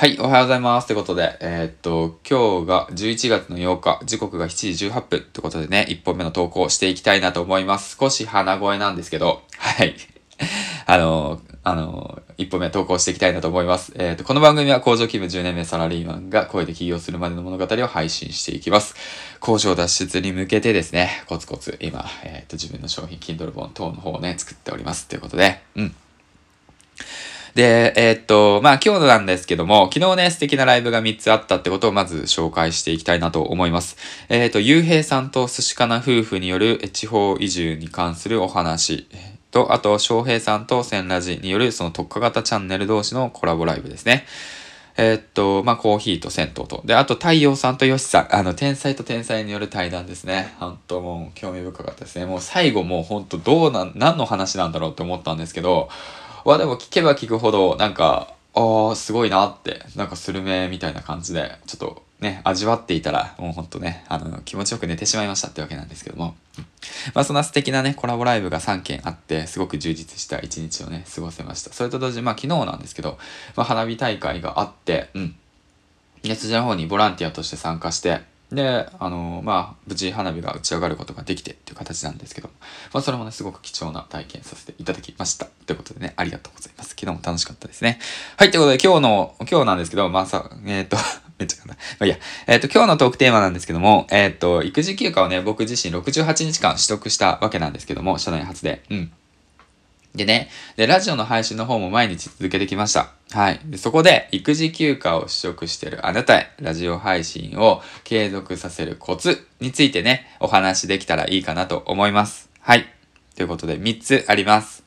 [0.00, 0.86] はい、おはようございます。
[0.86, 7.98] ということで、えーっと、今日が11月の8日、時刻が7時18分ということでね、1本目の投稿していきたいなと思います。
[8.00, 9.94] 少し鼻声なんですけど、はい。
[10.86, 13.92] あの、あの、1本目投稿していきたいなと思います。
[13.94, 18.94] えーっと、この番組は工場勤務10年目サラリーマンが声で起業するまでの物語を配信していきます。
[19.38, 25.08] 工場脱出に向けてですね、コツコツ今、えーっと、自分の商品、Kindle 本等の方をね、作っております。
[25.08, 25.94] ということで、うん。
[27.54, 33.96] で、えーっと、まあ今日なんですけども、昨日ね、素敵なライブが3つあったってことをまず紹介していきたいなと思います。
[34.28, 39.08] えーっと、ゆうへいさんと寿司かな夫婦による地方移住に関するお話
[39.50, 44.26] と、あと、翔平さんと千ラジによるその特化型チャンネル同士のコラボライブですね。
[44.96, 46.82] えーっと、まあ、コーヒーと銭湯と。
[46.84, 48.34] で、あと、太陽さんとヨシさん。
[48.34, 50.54] あの、天才と天才による対談ですね。
[50.58, 52.26] 本当もう、興味深かったですね。
[52.26, 55.88] もう最後もう本当どうなん、何の話なんだろうって思ったんですけど、
[56.44, 66.34] はでも聞けば聞くほど、なんか、ああ、すごいなって、なんかスルメみたいな感じで、ちょっとね、味わっていたら、もうほんとね、あの、気持ちよく寝てしまいましたってわけなんですけども。
[67.14, 71.72] まあそんな素敵なね、コラボライブが3件あって、すごく充実した一日をね、過ごせました。
[71.72, 73.18] それと同時に、まあ昨日なんですけど、
[73.56, 75.36] まあ花火大会があって、うん。
[76.22, 78.20] で、そちらの方にボランティアとして参加して、
[78.52, 82.48] で、あのまあ、無事花火が打ち上がることができてっていう形なんですけど、
[82.92, 85.46] まあ、それもね、すごく貴重な体験させていただきました。
[85.66, 86.90] ということでね、ありがとうございます。
[86.90, 88.00] 昨日も楽しかったですね。
[88.36, 90.96] はい、ということで今日の、今日なんですけど、まあさ、えっ、と、
[91.38, 91.76] めっちゃ簡単。
[92.00, 98.82] まあいいや、えっ、と、今日のトークテーマなんですけども、えっ、と、育児休暇をね、僕自身68日間取得したわけなんですけども、社内初で。
[98.90, 99.12] うん。
[100.14, 103.12] でね、で、ラジオの配信の方も毎日続けてきました。
[103.30, 103.60] はい。
[103.64, 112.50] でそこで、育児休暇を取得しているあなたへ、ラジオ配信を継続させるコツについてね、お話できたらいいかなと思います。
[112.60, 112.86] はい。
[113.36, 114.82] ということで、3つあります。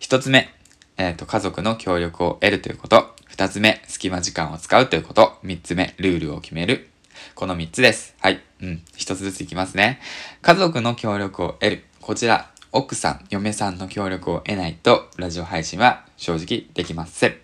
[0.00, 0.48] 1つ目、
[0.96, 3.14] えっ、と、家族の協力を得るということ。
[3.30, 5.38] 2つ目、隙間時間を使うということ。
[5.44, 6.88] 3つ目、ルールを決める。
[7.34, 8.14] この3つです。
[8.20, 8.40] はい。
[8.62, 8.82] うん。
[8.96, 10.00] 1つずついきますね。
[10.40, 11.84] 家族の協力を得る。
[12.00, 17.36] こちら、奥さん、嫁さんの協力を得ないと、ラジオ配信は正直できません。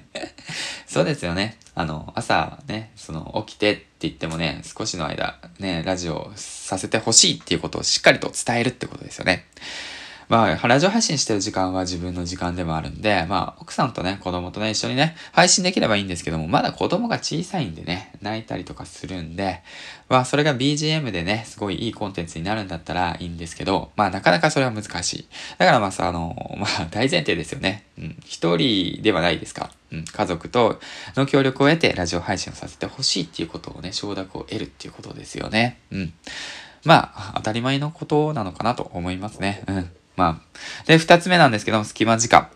[0.86, 1.58] そうですよね。
[1.74, 9.44] あの、朝ね、その、起きてって言ってもね、少しの間、ね、ラジオさせてほしいっていうことをしっかりと伝えるってことですよね。
[10.28, 19.62] まあ、ラジオ配信してる時間は自分の時間でもあるんで、まあ、奥さんとね、子供とね、一緒にね、配信できればいいんですけども、まだ子供が小さいんでね、泣いたりとかするんで、
[20.08, 25.28] まあ、それが BGM でね、すごいいいコンテンツになるんだったらいいんですけど、まあ、なかなかそれは難しい。
[25.58, 27.84] だからまあさ、あの、 まあ、大前提ですよね。
[27.96, 28.16] うん。
[28.24, 29.70] 一人ではないですか。
[29.92, 30.04] うん。
[30.04, 30.80] 家族と
[31.14, 35.78] の協力を得て、ラジオ配信をさせてほしいっていうことをね、承諾を得るっていうことですよね。
[35.92, 36.12] うん。
[36.84, 39.62] まあ、当たり前のことなのかなと思いますね。
[39.66, 39.90] うん。
[40.16, 40.86] まあ。
[40.86, 42.48] で、二つ目なんですけども、隙間時間。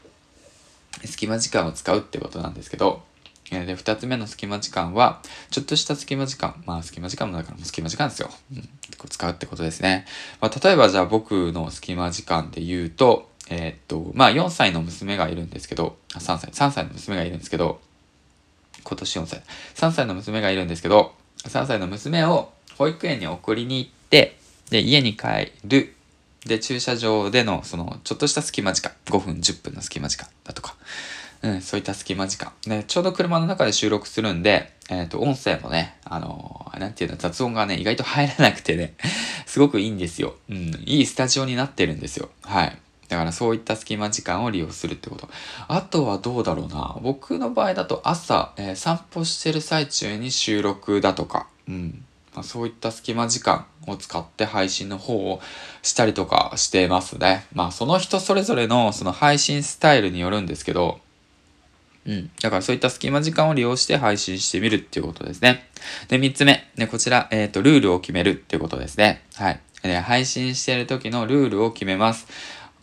[1.04, 3.02] 隙間時間を使うってことなんですけど、
[3.50, 6.62] で、二つ目の隙間時間は、ちょっとした隙間時間。
[6.66, 8.30] まあ、隙間時間もだからもう隙間時間ですよ。
[8.52, 8.68] うん。
[9.08, 10.06] 使うってことですね。
[10.40, 17.80] まあ、例えばじゃあ僕の隙間時間で言うと、えーっと、まあ、4歳の娘がいるんですけど、3歳、3歳の娘がいるんですけど、
[18.84, 19.42] 今年4歳。
[19.74, 24.36] 3歳の娘がいるんですけど、3歳の娘を保育園に送りに行って、
[24.70, 25.96] で、家に帰る。
[26.46, 28.92] で、駐車場での、その、ちょっとした隙間時間。
[29.06, 30.74] 5分、10分の隙間時間だとか。
[31.42, 32.52] うん、そういった隙間時間。
[32.66, 38.94] で、ちょうど車の中で収録するんで、えっ、と、音声もね、あのなんていうの、雑音がね、意外と入らなくてね、
[39.46, 40.34] すごくいいんですよ。
[40.50, 42.30] うん、いいスタジオになってるんですよ。
[42.42, 42.78] はい。
[43.08, 45.28] だからそういった隙間時間を利用するってこと。
[45.66, 46.96] あとはどうだろうな。
[47.02, 52.04] 僕の場合だと朝、えー散歩してる最中に収録だとか、うん。
[52.34, 55.40] まあ、そういった隙間時間を使って配信の方を
[55.82, 57.46] したりとかしてますね。
[57.52, 61.00] まあその人それぞれのその配信スタイルによるんですけど、
[62.06, 62.30] うん。
[62.40, 65.68] だからそういった隙間時間を利用して配信してみるっていうことですね。
[66.08, 66.70] で、三つ目。
[66.76, 69.22] ね、こちら、えっ、と、ルールを決めるっていうことですね。
[69.34, 69.60] はい。
[69.82, 72.26] で配信してる時のルールを決めます。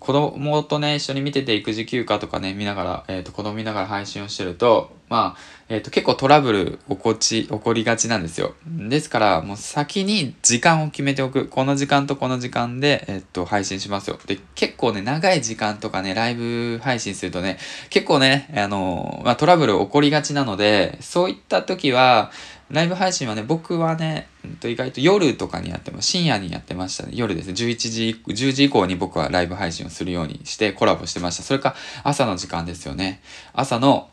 [0.07, 5.37] 子供とね、一緒に見てて育児休暇とかね、見ながら、えっ、と、子供見ながら配信をしてると、まあ、
[5.67, 8.55] えっ、と、結構トラブル起こち、起こりがちなんですよ。
[8.65, 11.49] ですから、もう先に時間を決めておく。
[11.49, 14.17] この時間とこの時間で、えっ、と、配信しますよ。
[14.25, 17.57] で、結構ね、長い時間とかね、ライブ配信するとね、
[17.89, 22.31] 結構ね、あの、まあ、トラブル起こりがちなので、そういった時は、
[22.69, 24.27] ライブ配信はね、僕はね、
[24.63, 26.07] 意外と夜とかにやってます。
[26.07, 27.11] 深夜にやってましたね。
[27.13, 27.53] 夜ですね。
[27.53, 31.43] 11時、10時以降に僕はライブ配信をするようにしてコラボしてました。
[31.43, 33.21] それか朝の時間ですよね。
[33.53, 34.09] 朝の、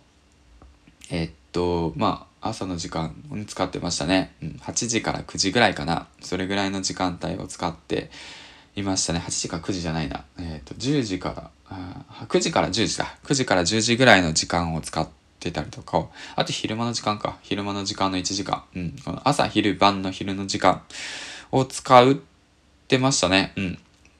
[1.10, 4.34] えっと、まあ、朝の時間に使ってましたね。
[4.40, 6.06] うん、8時から9時ぐらいかな。
[6.20, 8.10] それぐらいの時間帯を使って
[8.76, 9.18] いましたね。
[9.18, 10.24] 8時か9時じゃないな。
[10.38, 13.16] えっと、10時から、9時から10時だ。
[13.24, 16.06] 9時から10時ぐらいの時間を使ってってたりとか、
[16.36, 17.38] あと昼間の時間か。
[17.42, 18.64] 昼間の時間の1時間。
[18.74, 18.96] うん。
[19.04, 20.82] この朝、昼、晩の昼の時間
[21.52, 22.16] を使うっ
[22.88, 23.52] てましたね。
[23.56, 23.78] うん。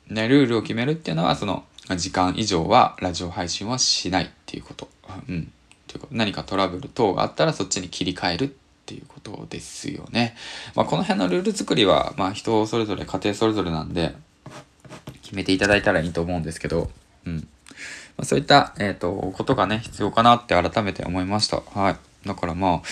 [0.08, 1.64] ね、ルールを決めるっていうのは、その、
[1.96, 4.88] 時間以上はラジオ配信はしないっていうこと。
[5.28, 5.52] うん。
[5.86, 8.48] というか何かトラブル等があったらそっちに切り替えるっ
[8.86, 10.34] ていうことですよね。
[10.74, 14.14] まあ、この辺のルール作りは、まあ、人それぞれ、家庭それぞれなんで、
[15.22, 16.90] 決めていただいたらいいと思うんですけど、
[17.26, 17.48] うん。
[18.16, 21.62] ま、そういった、えっ、ー、と、ことがね、必要かなって改めて思いました。
[21.74, 21.96] はい。
[22.26, 22.82] だからまあ、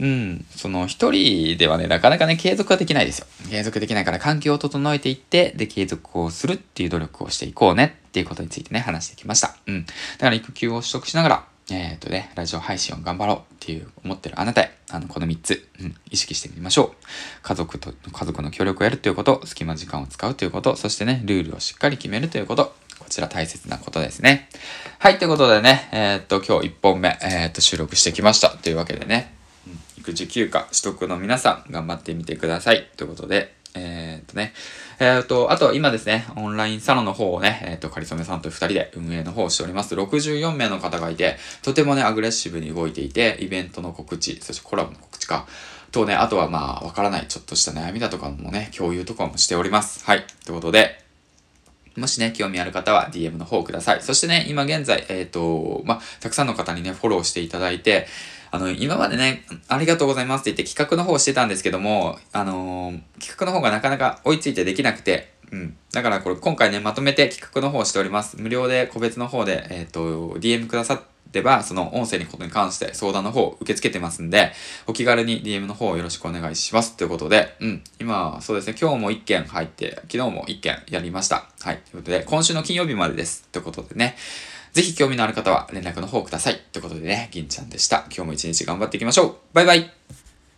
[0.00, 3.26] うん、その一人ではね、なかなかね、継続はできないですよ。
[3.50, 9.56] 継続できないから環境を整えていって、で、継続をするっていう努力をしていこうねっていうことについてね、話してきました。
[9.66, 9.84] うん。
[9.84, 17.04] だから育休を取得しながら、えっ、ー、とね、ラジオ配信を頑張ろうっていう思ってるあなたへ、あの、この3つ、うん、意識してみましょう。
[17.42, 22.74] 家族と、家族の協力をやるということ、隙間時間を使うということ、そしてね、ルールをしっかり決めるということ、
[23.18, 24.48] ちら大切なことですね。
[25.00, 28.50] はい、ということでね、えー、っと、今日1本目、えー、っと、収録してきました。
[28.50, 29.34] というわけでね、
[29.96, 32.88] 育児休暇取得の皆さん頑張ってみてください。
[32.96, 34.52] ということで、えー、っとね、
[35.00, 39.96] えー、っと、あと今ですね、オンラインサロンの方をね、えー、っと、かりそめさんと二人で運営の方をしております。
[39.96, 45.46] 64名の方がいて、とてもね、アグレッシブに動いていて、イベントの告知、そしてコラボの告知か、
[45.90, 50.04] とね、あとはまあ、わからないちょっとした悩みだとかもね、共有とかもしております。
[50.04, 50.24] はい。
[50.44, 51.07] ということで、
[51.96, 54.02] もしね、興味ある方は DM の方ください。
[54.02, 58.06] そしてね、今現在、えっ、ー、と、まあ、たくさんの方にね、フォローしていただいて、
[58.50, 65.76] あの、今までね、ありがとうございますって言って企画の方してたんですけども、あのー、企画の方がなかなか追いついてできなくて、うん。
[65.92, 68.40] だからこれ今回ね、まとめて企画の方をしております。
[68.40, 74.52] 無料で個別の方で、えっ、ー、と、DM くださってでは、その音声にことに関して相談の方を受け付けてますんで、
[74.86, 76.96] お気軽に DM の方をよろしくお願いします。
[76.96, 77.84] ということで、うん。
[78.00, 81.48] 今、そうですね、今日も1件入って、昨日も1件やりました。
[81.60, 81.78] はい。
[81.90, 83.46] ということで、今週の金曜日までです。
[83.52, 84.16] ということでね。
[84.72, 86.60] ぜひ興味のある方は連絡の方ください。
[86.72, 88.04] ということでね、銀ちゃんでした。
[88.14, 89.36] 今日も一日頑張っていきましょう。
[89.52, 89.90] バイバイ